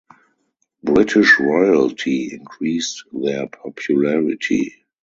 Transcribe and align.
British 0.81 1.39
royalty 1.39 2.33
increased 2.33 3.03
their 3.13 3.45
popularity. 3.45 4.73